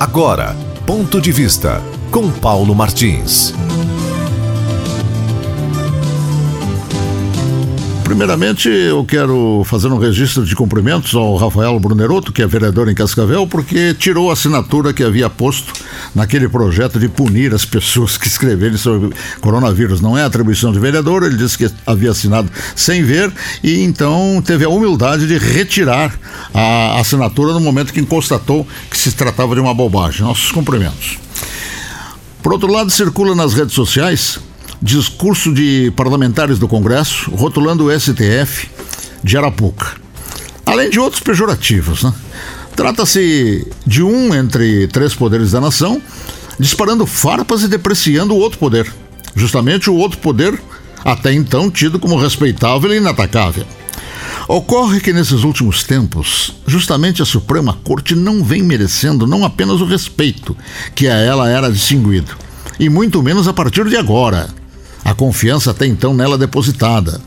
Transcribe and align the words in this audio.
Agora, 0.00 0.56
ponto 0.86 1.20
de 1.20 1.30
vista 1.30 1.82
com 2.10 2.30
Paulo 2.30 2.74
Martins. 2.74 3.52
Primeiramente, 8.10 8.68
eu 8.68 9.04
quero 9.04 9.62
fazer 9.64 9.86
um 9.86 9.96
registro 9.96 10.44
de 10.44 10.56
cumprimentos 10.56 11.14
ao 11.14 11.36
Rafael 11.36 11.78
Bruneroto, 11.78 12.32
que 12.32 12.42
é 12.42 12.46
vereador 12.46 12.88
em 12.88 12.94
Cascavel, 12.94 13.46
porque 13.46 13.94
tirou 13.94 14.30
a 14.30 14.32
assinatura 14.32 14.92
que 14.92 15.04
havia 15.04 15.30
posto 15.30 15.72
naquele 16.12 16.48
projeto 16.48 16.98
de 16.98 17.08
punir 17.08 17.54
as 17.54 17.64
pessoas 17.64 18.18
que 18.18 18.26
escreverem 18.26 18.76
sobre 18.76 19.14
coronavírus. 19.40 20.00
Não 20.00 20.18
é 20.18 20.24
atribuição 20.24 20.72
de 20.72 20.80
vereador, 20.80 21.22
ele 21.22 21.36
disse 21.36 21.56
que 21.56 21.70
havia 21.86 22.10
assinado 22.10 22.50
sem 22.74 23.04
ver 23.04 23.32
e 23.62 23.80
então 23.84 24.42
teve 24.44 24.64
a 24.64 24.68
humildade 24.68 25.28
de 25.28 25.38
retirar 25.38 26.12
a 26.52 26.98
assinatura 26.98 27.52
no 27.52 27.60
momento 27.60 27.92
que 27.92 28.02
constatou 28.02 28.66
que 28.90 28.98
se 28.98 29.12
tratava 29.12 29.54
de 29.54 29.60
uma 29.60 29.72
bobagem. 29.72 30.26
Nossos 30.26 30.50
cumprimentos. 30.50 31.16
Por 32.42 32.54
outro 32.54 32.72
lado, 32.72 32.90
circula 32.90 33.36
nas 33.36 33.54
redes 33.54 33.72
sociais 33.72 34.40
discurso 34.82 35.52
de 35.52 35.92
parlamentares 35.94 36.58
do 36.58 36.66
Congresso 36.66 37.30
rotulando 37.32 37.86
o 37.86 38.00
STF 38.00 38.68
de 39.22 39.36
Arapuca. 39.36 39.96
Além 40.64 40.88
de 40.88 40.98
outros 40.98 41.22
pejorativos, 41.22 42.02
né? 42.02 42.12
Trata-se 42.74 43.66
de 43.86 44.02
um 44.02 44.34
entre 44.34 44.86
três 44.88 45.14
poderes 45.14 45.50
da 45.50 45.60
nação 45.60 46.00
disparando 46.58 47.06
farpas 47.06 47.62
e 47.62 47.68
depreciando 47.68 48.34
o 48.34 48.38
outro 48.38 48.58
poder. 48.58 48.90
Justamente 49.34 49.90
o 49.90 49.96
outro 49.96 50.18
poder, 50.18 50.60
até 51.04 51.32
então 51.32 51.70
tido 51.70 51.98
como 51.98 52.18
respeitável 52.18 52.92
e 52.92 52.98
inatacável. 52.98 53.66
Ocorre 54.48 55.00
que 55.00 55.12
nesses 55.12 55.44
últimos 55.44 55.82
tempos, 55.82 56.54
justamente 56.66 57.22
a 57.22 57.24
Suprema 57.24 57.78
Corte 57.84 58.14
não 58.14 58.42
vem 58.42 58.62
merecendo 58.62 59.26
não 59.26 59.44
apenas 59.44 59.80
o 59.80 59.84
respeito 59.84 60.56
que 60.94 61.06
a 61.06 61.14
ela 61.14 61.48
era 61.48 61.70
distinguido, 61.70 62.36
e 62.78 62.88
muito 62.88 63.22
menos 63.22 63.46
a 63.46 63.52
partir 63.52 63.88
de 63.88 63.96
agora, 63.96 64.48
a 65.04 65.14
confiança 65.14 65.70
até 65.70 65.86
então 65.86 66.14
nela 66.14 66.38
depositada. 66.38 67.20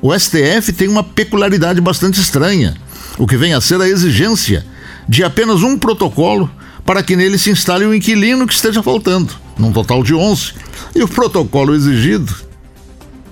O 0.00 0.16
STF 0.18 0.72
tem 0.72 0.88
uma 0.88 1.04
peculiaridade 1.04 1.80
bastante 1.80 2.20
estranha, 2.20 2.76
o 3.18 3.26
que 3.26 3.36
vem 3.36 3.54
a 3.54 3.60
ser 3.60 3.80
a 3.80 3.88
exigência 3.88 4.66
de 5.08 5.22
apenas 5.22 5.62
um 5.62 5.78
protocolo 5.78 6.50
para 6.84 7.02
que 7.02 7.14
nele 7.14 7.38
se 7.38 7.50
instale 7.50 7.84
o 7.84 7.94
inquilino 7.94 8.46
que 8.46 8.54
esteja 8.54 8.82
faltando, 8.82 9.32
num 9.56 9.72
total 9.72 10.02
de 10.02 10.14
11. 10.14 10.54
E 10.94 11.02
o 11.02 11.08
protocolo 11.08 11.74
exigido, 11.74 12.34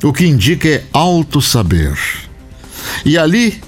o 0.02 0.12
que 0.12 0.26
indica 0.26 0.68
é 0.68 0.84
alto 0.92 1.42
saber. 1.42 1.98
E 3.04 3.18
ali 3.18 3.60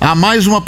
há 0.00 0.14
mais 0.14 0.46
uma 0.46 0.62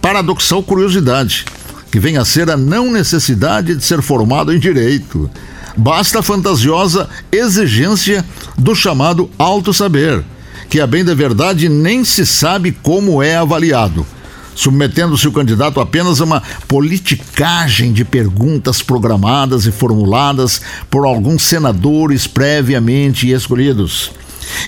paradoxal 0.00 0.62
curiosidade, 0.62 1.44
que 1.90 1.98
vem 1.98 2.18
a 2.18 2.24
ser 2.24 2.50
a 2.50 2.56
não 2.56 2.90
necessidade 2.90 3.74
de 3.74 3.84
ser 3.84 4.02
formado 4.02 4.52
em 4.52 4.58
direito 4.58 5.30
basta 5.76 6.20
a 6.20 6.22
fantasiosa 6.22 7.08
exigência 7.30 8.24
do 8.56 8.74
chamado 8.74 9.30
alto 9.38 9.72
saber, 9.72 10.24
que 10.68 10.80
a 10.80 10.86
bem 10.86 11.04
da 11.04 11.14
verdade 11.14 11.68
nem 11.68 12.04
se 12.04 12.24
sabe 12.24 12.72
como 12.72 13.22
é 13.22 13.36
avaliado, 13.36 14.06
submetendo-se 14.54 15.26
o 15.26 15.32
candidato 15.32 15.80
apenas 15.80 16.20
a 16.20 16.24
uma 16.24 16.42
politicagem 16.68 17.92
de 17.92 18.04
perguntas 18.04 18.82
programadas 18.82 19.66
e 19.66 19.72
formuladas 19.72 20.60
por 20.90 21.04
alguns 21.04 21.42
senadores 21.42 22.26
previamente 22.26 23.30
escolhidos. 23.30 24.12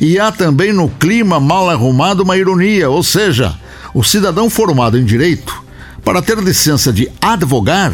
E 0.00 0.18
há 0.18 0.32
também 0.32 0.72
no 0.72 0.88
clima 0.88 1.38
mal 1.38 1.68
arrumado 1.68 2.22
uma 2.22 2.36
ironia, 2.36 2.90
ou 2.90 3.02
seja, 3.02 3.54
o 3.94 4.02
cidadão 4.02 4.50
formado 4.50 4.98
em 4.98 5.04
direito, 5.04 5.62
para 6.04 6.22
ter 6.22 6.38
licença 6.38 6.92
de 6.92 7.10
advogar, 7.20 7.92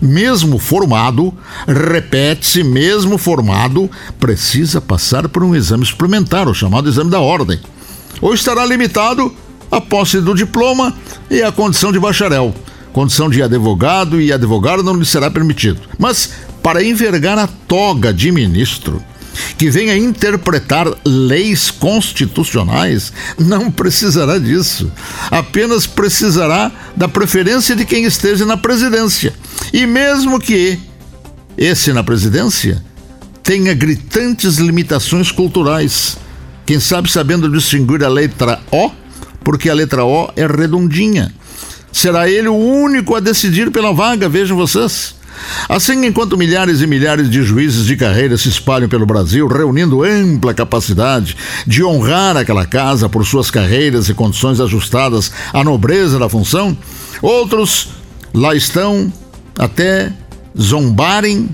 mesmo 0.00 0.58
formado, 0.58 1.32
repete-se, 1.66 2.62
mesmo 2.62 3.18
formado, 3.18 3.90
precisa 4.18 4.80
passar 4.80 5.28
por 5.28 5.42
um 5.42 5.54
exame 5.54 5.84
suplementar, 5.84 6.48
o 6.48 6.54
chamado 6.54 6.88
exame 6.88 7.10
da 7.10 7.20
ordem. 7.20 7.58
Ou 8.20 8.34
estará 8.34 8.64
limitado 8.64 9.34
à 9.70 9.80
posse 9.80 10.20
do 10.20 10.34
diploma 10.34 10.94
e 11.30 11.42
à 11.42 11.52
condição 11.52 11.92
de 11.92 11.98
bacharel. 11.98 12.54
Condição 12.92 13.28
de 13.28 13.42
advogado 13.42 14.20
e 14.20 14.32
advogado 14.32 14.82
não 14.82 14.94
lhe 14.94 15.04
será 15.04 15.30
permitido. 15.30 15.80
Mas, 15.98 16.30
para 16.62 16.82
envergar 16.82 17.38
a 17.38 17.46
toga 17.46 18.12
de 18.12 18.32
ministro, 18.32 19.02
que 19.56 19.70
venha 19.70 19.96
interpretar 19.96 20.86
leis 21.04 21.70
constitucionais, 21.70 23.12
não 23.38 23.70
precisará 23.70 24.38
disso. 24.38 24.90
Apenas 25.30 25.86
precisará 25.86 26.72
da 26.96 27.08
preferência 27.08 27.76
de 27.76 27.84
quem 27.84 28.04
esteja 28.04 28.44
na 28.44 28.56
presidência. 28.56 29.34
E 29.72 29.86
mesmo 29.86 30.38
que 30.38 30.78
esse 31.56 31.92
na 31.92 32.02
presidência 32.02 32.82
tenha 33.42 33.74
gritantes 33.74 34.56
limitações 34.56 35.32
culturais, 35.32 36.16
quem 36.66 36.78
sabe 36.78 37.10
sabendo 37.10 37.50
distinguir 37.50 38.04
a 38.04 38.08
letra 38.08 38.60
O, 38.70 38.90
porque 39.42 39.70
a 39.70 39.74
letra 39.74 40.04
O 40.04 40.30
é 40.36 40.46
redondinha. 40.46 41.32
Será 41.90 42.28
ele 42.28 42.48
o 42.48 42.54
único 42.54 43.14
a 43.14 43.20
decidir 43.20 43.70
pela 43.70 43.92
vaga, 43.92 44.28
vejam 44.28 44.56
vocês. 44.56 45.14
Assim, 45.68 46.04
enquanto 46.04 46.36
milhares 46.36 46.80
e 46.80 46.86
milhares 46.86 47.30
de 47.30 47.42
juízes 47.42 47.86
de 47.86 47.96
carreira 47.96 48.36
se 48.36 48.48
espalham 48.48 48.88
pelo 48.88 49.06
Brasil, 49.06 49.46
reunindo 49.46 50.02
ampla 50.02 50.52
capacidade 50.52 51.36
de 51.66 51.82
honrar 51.82 52.36
aquela 52.36 52.66
casa 52.66 53.08
por 53.08 53.24
suas 53.24 53.50
carreiras 53.50 54.08
e 54.08 54.14
condições 54.14 54.60
ajustadas 54.60 55.32
à 55.52 55.62
nobreza 55.62 56.18
da 56.18 56.28
função, 56.28 56.76
outros 57.22 57.88
lá 58.34 58.54
estão 58.54 59.12
até 59.58 60.12
zombarem 60.58 61.48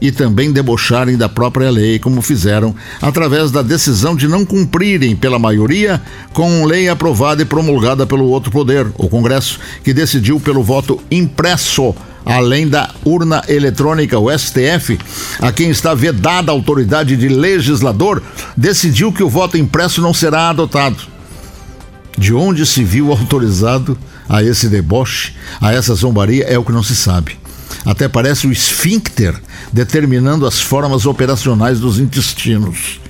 e 0.00 0.12
também 0.12 0.52
debocharem 0.52 1.16
da 1.16 1.28
própria 1.28 1.70
lei, 1.70 1.98
como 1.98 2.20
fizeram 2.20 2.74
através 3.00 3.50
da 3.50 3.62
decisão 3.62 4.14
de 4.14 4.28
não 4.28 4.44
cumprirem 4.44 5.16
pela 5.16 5.38
maioria 5.38 6.02
com 6.32 6.66
lei 6.66 6.88
aprovada 6.88 7.42
e 7.42 7.46
promulgada 7.46 8.06
pelo 8.06 8.26
outro 8.26 8.50
poder, 8.50 8.86
o 8.98 9.08
Congresso, 9.08 9.58
que 9.82 9.94
decidiu 9.94 10.38
pelo 10.38 10.62
voto 10.62 11.00
impresso 11.10 11.94
além 12.26 12.68
da 12.68 12.90
urna 13.04 13.40
eletrônica, 13.48 14.18
o 14.18 14.36
STF, 14.36 14.98
a 15.40 15.52
quem 15.52 15.70
está 15.70 15.94
vedada 15.94 16.50
a 16.50 16.54
autoridade 16.54 17.16
de 17.16 17.28
legislador, 17.28 18.20
decidiu 18.56 19.12
que 19.12 19.22
o 19.22 19.30
voto 19.30 19.56
impresso 19.56 20.02
não 20.02 20.12
será 20.12 20.50
adotado. 20.50 21.15
De 22.16 22.32
onde 22.32 22.64
se 22.64 22.82
viu 22.82 23.10
autorizado 23.10 23.96
a 24.28 24.42
esse 24.42 24.68
deboche, 24.68 25.34
a 25.60 25.72
essa 25.72 25.94
zombaria, 25.94 26.44
é 26.44 26.58
o 26.58 26.64
que 26.64 26.72
não 26.72 26.82
se 26.82 26.96
sabe. 26.96 27.38
Até 27.84 28.08
parece 28.08 28.46
o 28.46 28.52
esfíncter 28.52 29.34
determinando 29.72 30.46
as 30.46 30.60
formas 30.60 31.06
operacionais 31.06 31.78
dos 31.78 31.98
intestinos. 31.98 33.00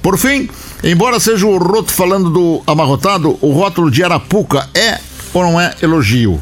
Por 0.00 0.18
fim, 0.18 0.48
embora 0.82 1.18
seja 1.18 1.46
o 1.46 1.58
Roto 1.58 1.92
falando 1.92 2.30
do 2.30 2.62
amarrotado, 2.66 3.38
o 3.40 3.52
rótulo 3.52 3.90
de 3.90 4.02
Arapuca 4.02 4.68
é 4.74 4.98
ou 5.32 5.42
não 5.42 5.60
é 5.60 5.74
elogio? 5.82 6.40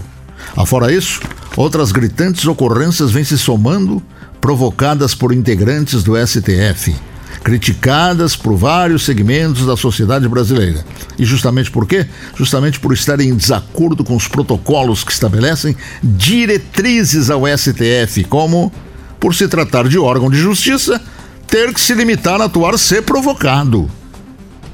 Afora 0.57 0.93
isso, 0.93 1.21
Outras 1.57 1.91
gritantes 1.91 2.47
ocorrências 2.47 3.11
vêm 3.11 3.25
se 3.25 3.37
somando, 3.37 4.03
provocadas 4.41 5.15
por 5.15 5.33
integrantes 5.33 6.03
do 6.03 6.15
STF, 6.17 6.95
criticadas 7.43 8.37
por 8.37 8.57
vários 8.57 9.05
segmentos 9.05 9.67
da 9.67 9.77
sociedade 9.77 10.29
brasileira. 10.29 10.85
E 11.19 11.25
justamente 11.25 11.71
por 11.71 11.87
quê? 11.87 12.07
Justamente 12.37 12.81
por 12.81 12.93
estarem 12.93 13.29
em 13.29 13.37
desacordo 13.37 14.05
com 14.05 14.17
os 14.17 14.29
protocolos 14.29 15.05
que 15.05 15.13
estabelecem 15.13 15.77
diretrizes 16.03 17.31
ao 17.31 17.43
STF, 17.47 18.25
como, 18.25 18.73
por 19.19 19.35
se 19.35 19.49
tratar 19.49 19.89
de 19.89 19.99
órgão 19.99 20.31
de 20.31 20.39
justiça, 20.39 21.01
ter 21.47 21.73
que 21.75 21.81
se 21.81 21.95
limitar 21.95 22.41
a 22.41 22.45
atuar 22.45 22.79
se 22.79 23.03
provocado. 23.03 23.91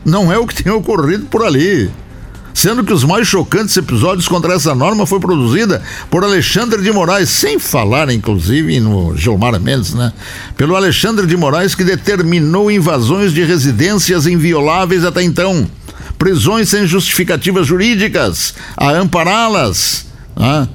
Não 0.05 0.33
é 0.33 0.39
o 0.39 0.47
que 0.47 0.63
tem 0.63 0.73
ocorrido 0.73 1.27
por 1.27 1.45
ali 1.45 1.91
sendo 2.57 2.83
que 2.83 2.93
os 2.93 3.05
mais 3.05 3.29
chocantes 3.29 3.77
episódios 3.77 4.27
contra 4.27 4.55
essa 4.55 4.75
norma 4.75 5.05
foi 5.05 5.21
produzida 5.21 5.83
por 6.11 6.25
Alexandre 6.25 6.81
de 6.81 6.91
Moraes, 6.91 7.29
sem 7.29 7.59
falar 7.59 8.11
inclusive 8.11 8.81
no 8.81 9.15
Gilmar 9.15 9.61
Mendes, 9.61 9.93
né? 9.93 10.11
Pelo 10.57 10.75
Alexandre 10.75 11.27
de 11.27 11.37
Moraes 11.37 11.75
que 11.75 11.85
determinou 11.85 12.71
invasões 12.71 13.35
de 13.35 13.45
residências 13.45 14.27
invioláveis 14.27 15.05
até 15.05 15.23
então, 15.23 15.69
prisões 16.19 16.69
sem 16.69 16.87
justificativas 16.87 17.67
jurídicas 17.67 18.55
a 18.77 18.91
ampará-las, 18.91 20.07
né? 20.37 20.69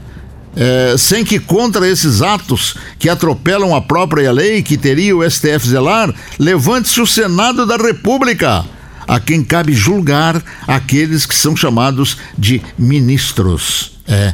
É, 0.54 0.96
sem 0.98 1.24
que 1.24 1.40
contra 1.40 1.88
esses 1.88 2.22
atos 2.22 2.76
que 3.00 3.08
atropelam 3.08 3.74
a 3.74 3.82
própria 3.82 4.34
lei 4.34 4.62
que 4.62 4.78
teria 4.78 5.16
o 5.16 5.30
STF 5.30 5.66
zelar, 5.66 6.14
levante-se 6.38 7.00
o 7.00 7.08
Senado 7.08 7.66
da 7.66 7.78
República 7.78 8.66
a 9.08 9.20
quem 9.20 9.44
cabe 9.44 9.74
julgar 9.74 10.44
aqueles 10.68 11.26
que 11.26 11.36
são 11.36 11.56
chamados 11.56 12.18
de 12.38 12.62
ministros. 12.78 14.00
É, 14.08 14.34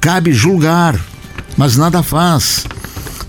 cabe 0.00 0.32
julgar, 0.32 0.98
mas 1.56 1.76
nada 1.76 2.02
faz. 2.02 2.64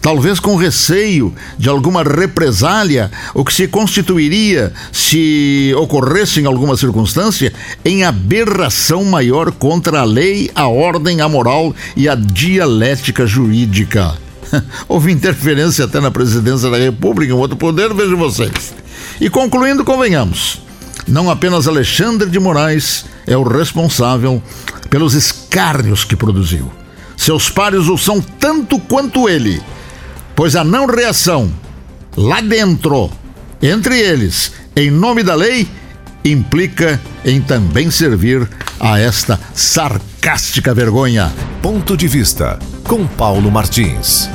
Talvez 0.01 0.39
com 0.39 0.55
receio 0.55 1.33
de 1.57 1.69
alguma 1.69 2.03
represália, 2.03 3.11
o 3.33 3.43
que 3.43 3.53
se 3.53 3.67
constituiria, 3.67 4.73
se 4.91 5.73
ocorresse 5.77 6.39
em 6.39 6.45
alguma 6.45 6.77
circunstância, 6.77 7.53
em 7.83 8.03
aberração 8.03 9.03
maior 9.03 9.51
contra 9.51 10.01
a 10.01 10.05
lei, 10.05 10.49
a 10.55 10.67
ordem, 10.67 11.21
a 11.21 11.29
moral 11.29 11.75
e 11.95 12.07
a 12.07 12.15
dialética 12.15 13.25
jurídica. 13.25 14.15
Houve 14.87 15.11
interferência 15.11 15.85
até 15.85 15.99
na 15.99 16.11
presidência 16.11 16.69
da 16.69 16.77
República, 16.77 17.33
em 17.33 17.35
outro 17.35 17.57
poder, 17.57 17.93
vejam 17.93 18.17
vocês. 18.17 18.73
E 19.19 19.29
concluindo, 19.29 19.83
convenhamos, 19.83 20.61
não 21.07 21.29
apenas 21.29 21.67
Alexandre 21.67 22.29
de 22.29 22.39
Moraes 22.39 23.05
é 23.27 23.35
o 23.35 23.43
responsável 23.43 24.41
pelos 24.89 25.13
escárnios 25.13 26.03
que 26.03 26.15
produziu. 26.15 26.71
Seus 27.15 27.49
pares 27.49 27.87
o 27.87 27.97
são 27.97 28.21
tanto 28.21 28.79
quanto 28.79 29.27
ele, 29.27 29.61
pois 30.39 30.55
a 30.55 30.63
não 30.63 30.85
reação 30.85 31.51
lá 32.15 32.39
dentro, 32.39 33.11
entre 33.61 33.99
eles, 33.99 34.53
em 34.73 34.89
nome 34.89 35.21
da 35.21 35.35
lei, 35.35 35.67
implica 36.23 36.97
em 37.25 37.41
também 37.41 37.91
servir 37.91 38.47
a 38.79 38.97
esta 38.97 39.37
sarcástica 39.53 40.73
vergonha. 40.73 41.29
Ponto 41.61 41.97
de 41.97 42.07
vista 42.07 42.57
com 42.85 43.05
Paulo 43.05 43.51
Martins. 43.51 44.29